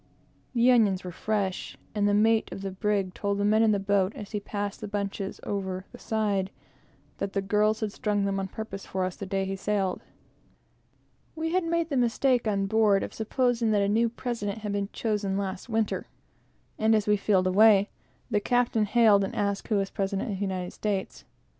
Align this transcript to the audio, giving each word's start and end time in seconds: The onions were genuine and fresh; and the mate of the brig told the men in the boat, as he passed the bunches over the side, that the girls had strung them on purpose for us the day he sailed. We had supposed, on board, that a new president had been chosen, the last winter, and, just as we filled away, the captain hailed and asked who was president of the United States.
The 0.55 0.71
onions 0.71 1.03
were 1.03 1.11
genuine 1.11 1.13
and 1.13 1.13
fresh; 1.53 1.77
and 1.93 2.07
the 2.07 2.15
mate 2.15 2.51
of 2.51 2.63
the 2.63 2.71
brig 2.71 3.13
told 3.13 3.37
the 3.37 3.45
men 3.45 3.61
in 3.61 3.71
the 3.71 3.79
boat, 3.79 4.15
as 4.15 4.31
he 4.31 4.39
passed 4.39 4.81
the 4.81 4.87
bunches 4.87 5.39
over 5.43 5.85
the 5.91 5.99
side, 5.99 6.49
that 7.19 7.33
the 7.33 7.41
girls 7.43 7.81
had 7.81 7.91
strung 7.91 8.25
them 8.25 8.39
on 8.39 8.47
purpose 8.47 8.83
for 8.83 9.05
us 9.05 9.15
the 9.15 9.27
day 9.27 9.45
he 9.45 9.55
sailed. 9.55 10.01
We 11.35 11.51
had 11.51 11.65
supposed, 11.65 12.47
on 12.47 12.65
board, 12.65 13.03
that 13.03 13.83
a 13.83 13.87
new 13.87 14.09
president 14.09 14.57
had 14.63 14.71
been 14.73 14.89
chosen, 14.91 15.35
the 15.35 15.43
last 15.43 15.69
winter, 15.69 16.07
and, 16.79 16.95
just 16.95 17.03
as 17.03 17.07
we 17.07 17.15
filled 17.15 17.45
away, 17.45 17.91
the 18.31 18.39
captain 18.39 18.85
hailed 18.85 19.23
and 19.23 19.35
asked 19.35 19.67
who 19.67 19.75
was 19.75 19.91
president 19.91 20.31
of 20.31 20.37
the 20.37 20.41
United 20.41 20.71
States. 20.73 21.25